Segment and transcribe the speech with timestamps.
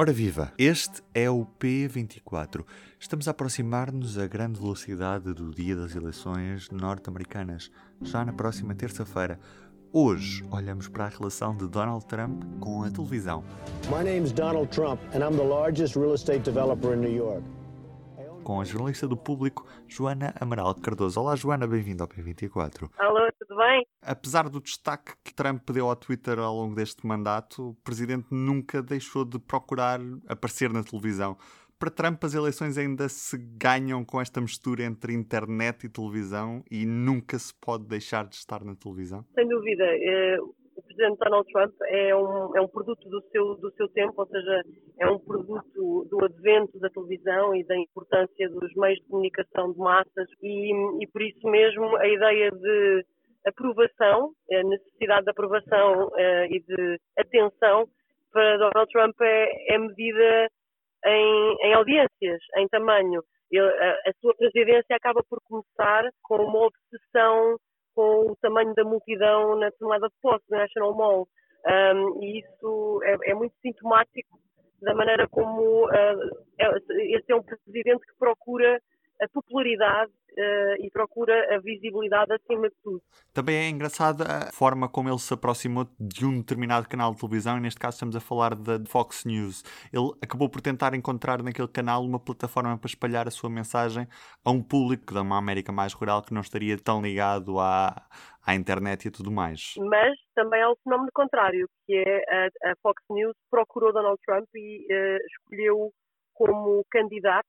[0.00, 2.64] Ora viva, este é o P24.
[3.00, 7.68] Estamos a aproximar-nos a grande velocidade do dia das eleições norte-americanas,
[8.02, 9.40] já na próxima terça-feira.
[9.92, 13.42] Hoje olhamos para a relação de Donald Trump com a televisão.
[13.90, 17.42] My name's Donald Trump and I'm the largest real estate developer in New York.
[18.48, 21.20] Com a jornalista do público, Joana Amaral Cardoso.
[21.20, 22.88] Olá, Joana, bem-vinda ao P24.
[22.96, 23.86] Alô, tudo bem?
[24.00, 28.82] Apesar do destaque que Trump deu ao Twitter ao longo deste mandato, o presidente nunca
[28.82, 31.36] deixou de procurar aparecer na televisão.
[31.78, 36.86] Para Trump, as eleições ainda se ganham com esta mistura entre internet e televisão e
[36.86, 39.26] nunca se pode deixar de estar na televisão?
[39.34, 39.84] Sem dúvida.
[39.84, 40.38] Eh,
[40.98, 44.62] presidente Donald Trump é um, é um produto do seu, do seu tempo, ou seja,
[44.98, 49.78] é um produto do advento da televisão e da importância dos meios de comunicação de
[49.78, 53.04] massas e, e por isso mesmo a ideia de
[53.46, 57.86] aprovação, a necessidade de aprovação uh, e de atenção
[58.32, 60.48] para Donald Trump é, é medida
[61.06, 63.22] em, em, audiências, em tamanho.
[63.50, 67.56] Ele, a, a, sua presidência acaba por começar com uma obsessão
[67.98, 71.28] com o tamanho da multidão na tomada de posse do National Mall.
[71.66, 74.38] Um, e isso é, é, muito sintomático
[74.80, 76.46] da maneira como uh,
[77.10, 78.80] este é um presidente que procura
[79.20, 83.02] a popularidade uh, e procura a visibilidade acima de tudo.
[83.32, 87.58] Também é engraçada a forma como ele se aproximou de um determinado canal de televisão,
[87.58, 89.64] e neste caso estamos a falar da Fox News.
[89.92, 94.06] Ele acabou por tentar encontrar naquele canal uma plataforma para espalhar a sua mensagem
[94.44, 98.06] a um público da uma América mais rural que não estaria tão ligado à,
[98.46, 99.74] à internet e tudo mais.
[99.78, 102.22] Mas também há o fenómeno contrário, que é
[102.64, 105.92] a, a Fox News procurou Donald Trump e uh, escolheu
[106.34, 107.48] como candidato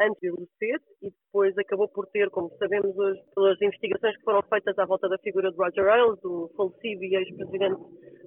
[0.00, 4.42] antes de envelhecer e depois acabou por ter, como sabemos hoje, pelas investigações que foram
[4.42, 7.80] feitas à volta da figura de Roger Ailes, o falecido e ex-presidente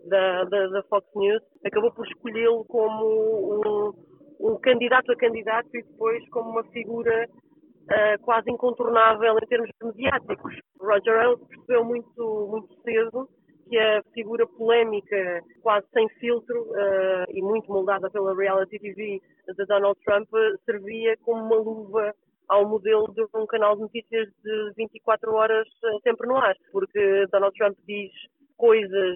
[0.05, 3.93] da, da, da, Fox News, acabou por escolhê-lo como
[4.39, 9.69] um, um, candidato a candidato e depois como uma figura uh, quase incontornável em termos
[9.83, 10.55] mediáticos.
[10.79, 13.29] Roger Ailes percebeu muito, muito cedo
[13.67, 19.65] que a figura polémica, quase sem filtro uh, e muito moldada pela reality TV de
[19.65, 20.29] Donald Trump,
[20.65, 22.13] servia como uma luva
[22.47, 27.25] ao modelo de um canal de notícias de 24 horas uh, sempre no ar, porque
[27.31, 28.11] Donald Trump diz
[28.55, 29.15] coisas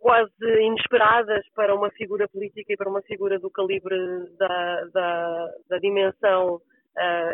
[0.00, 3.96] quase inesperadas para uma figura política e para uma figura do calibre
[4.36, 6.60] da, da, da dimensão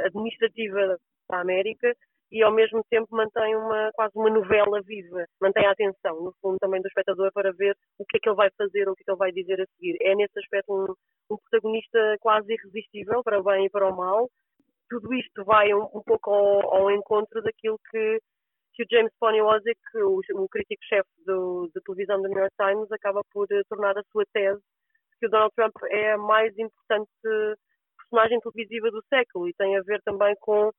[0.05, 0.97] administrativa
[1.29, 1.93] da América
[2.31, 6.59] e ao mesmo tempo mantém uma quase uma novela viva, mantém a atenção, no fundo,
[6.59, 9.05] também do espectador para ver o que é que ele vai fazer, o que é
[9.05, 9.97] que ele vai dizer a seguir.
[10.03, 14.29] É nesse aspecto um, um protagonista quase irresistível, para o bem e para o mal.
[14.91, 18.19] Tudo isto vai um, um pouco ao, ao, encontro daquilo que,
[18.75, 23.47] que o James Poniewazek, o, o crítico-chefe de televisão do New York Times, acaba por
[23.51, 24.63] eh, tornar a sua tese
[25.21, 27.11] que o Donald Trump é a mais importante
[27.99, 30.71] personagem televisiva do século e tem a ver também com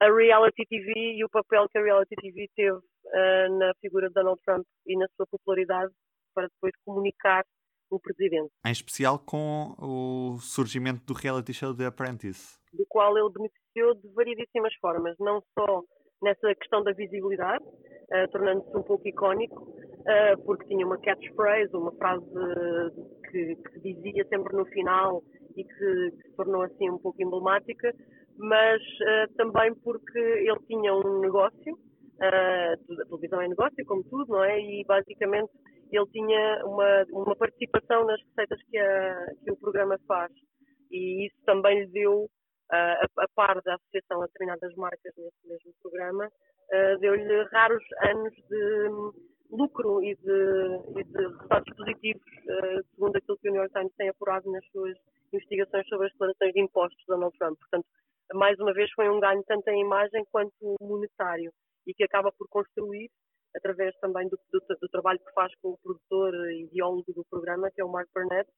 [0.00, 4.14] a reality TV e o papel que a reality TV teve uh, na figura de
[4.14, 5.92] Donald Trump e na sua popularidade
[6.34, 7.44] para depois comunicar
[7.90, 8.50] o presidente.
[8.64, 12.58] Em especial com o surgimento do reality show The Apprentice.
[12.72, 15.82] Do qual ele beneficiou de variedíssimas formas, não só
[16.22, 21.92] nessa questão da visibilidade, uh, tornando-se um pouco icónico, uh, porque tinha uma catchphrase, uma
[21.96, 22.24] frase
[23.30, 25.22] que, que, dizia sempre no final
[25.56, 27.92] e que, que se tornou assim um pouco emblemática,
[28.40, 34.32] mas uh, também porque ele tinha um negócio, uh, a televisão é negócio, como tudo,
[34.32, 34.58] não é?
[34.58, 35.52] E basicamente
[35.92, 40.32] ele tinha uma, uma participação nas receitas que, a, que o programa faz.
[40.90, 42.28] E isso também lhe deu, uh,
[42.72, 46.28] a, a, par da associação a determinadas marcas nesse mesmo programa,
[47.00, 48.88] deu-lhe raros anos de
[49.50, 52.22] lucro e de, e de resultados positivos,
[52.94, 54.96] segundo aquilo que o New York Times tem apurado nas suas
[55.32, 57.58] investigações sobre as declarações de impostos de Donald Trump.
[57.58, 57.86] Portanto,
[58.34, 61.52] mais uma vez foi um ganho tanto em imagem quanto monetário
[61.86, 63.10] e que acaba por construir,
[63.56, 67.70] através também do, do, do trabalho que faz com o produtor e ideólogo do programa,
[67.70, 68.48] que é o Mark Burnett,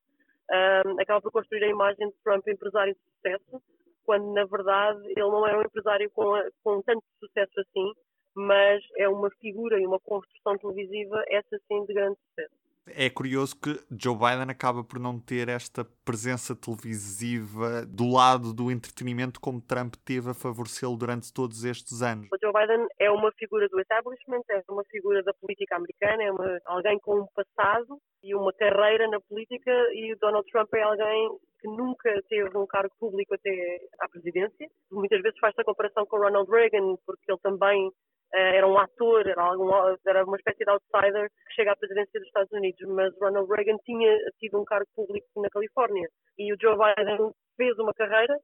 [1.00, 3.62] acaba por construir a imagem de Trump empresário de sucesso,
[4.04, 6.32] quando na verdade ele não é um empresário com,
[6.62, 7.92] com tanto sucesso assim,
[8.34, 12.61] mas é uma figura e uma construção televisiva, essa sim, de grande sucesso
[12.94, 18.70] é curioso que Joe Biden acaba por não ter esta presença televisiva do lado do
[18.70, 22.28] entretenimento como Trump teve a favorecê-lo durante todos estes anos.
[22.32, 26.30] O Joe Biden é uma figura do establishment, é uma figura da política americana, é
[26.30, 30.82] uma, alguém com um passado e uma carreira na política e o Donald Trump é
[30.82, 34.68] alguém que nunca teve um cargo público até à presidência.
[34.90, 37.90] Muitas vezes faz-se a comparação com Ronald Reagan, porque ele também
[38.32, 39.70] era um ator, era, algum,
[40.06, 43.76] era uma espécie de outsider que chega à presidência dos Estados Unidos, mas Ronald Reagan
[43.84, 46.08] tinha tido um cargo público na Califórnia
[46.38, 48.38] e o Joe Biden fez uma carreira,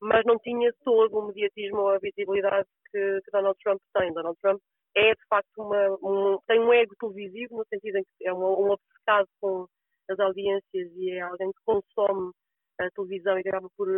[0.00, 4.12] mas não tinha todo o mediatismo ou a visibilidade que, que Donald Trump tem.
[4.12, 4.60] Donald Trump
[4.96, 8.38] é de facto uma, um, tem um ego televisivo no sentido em que é um,
[8.38, 9.66] um obcecado com
[10.08, 12.32] as audiências e é alguém que consome
[12.80, 13.88] a televisão e acaba por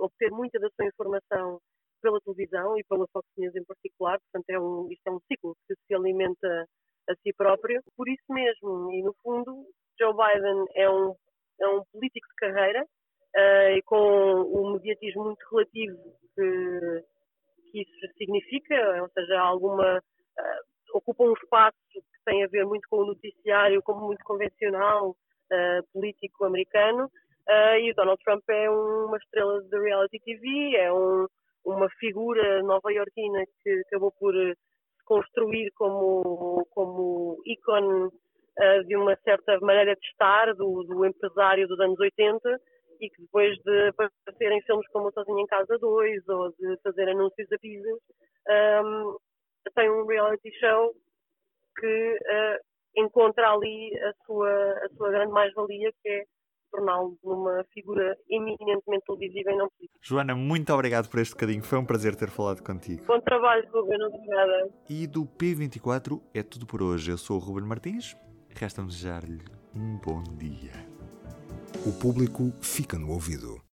[0.00, 1.58] obter muita da sua informação
[2.00, 5.56] pela televisão e pela Fox News em particular, portanto é um, isto é um ciclo
[5.66, 6.66] que se alimenta
[7.08, 7.82] a si próprio.
[7.96, 9.66] Por isso mesmo, e no fundo,
[9.98, 11.14] Joe Biden é um,
[11.60, 15.96] é um político de carreira uh, e com um mediatismo muito relativo
[16.34, 17.04] que,
[17.70, 22.86] que isso significa, ou seja, alguma uh, ocupa um espaço que tem a ver muito
[22.88, 27.10] com o noticiário, como muito convencional, uh, político americano,
[27.80, 31.26] e o Donald Trump é uma estrela de reality TV, é um
[31.68, 39.16] uma figura nova-iorquina que acabou por eh, se construir como, como ícone uh, de uma
[39.16, 42.60] certa maneira de estar do, do, empresário dos anos 80
[43.00, 47.08] e que depois de aparecer em filmes como Sozinho em Casa 2 ou de fazer
[47.08, 47.98] anúncios a pizzas,
[48.84, 49.16] um,
[49.74, 50.92] tem um reality show
[51.78, 52.58] que uh,
[52.96, 56.24] encontra ali a sua, a sua grande mais-valia, que é
[56.70, 59.98] torná-lo numa figura eminentemente televisiva e não política.
[60.02, 61.62] Joana, muito obrigado por este bocadinho.
[61.62, 63.04] Foi um prazer ter falado contigo.
[63.06, 64.02] Bom trabalho, Ruben.
[64.02, 64.70] Obrigada.
[64.88, 67.10] E do P24 é tudo por hoje.
[67.10, 68.16] Eu sou o Ruben Martins.
[68.54, 69.44] Resta-me desejar-lhe
[69.74, 70.72] um bom dia.
[71.86, 73.67] O público fica no ouvido.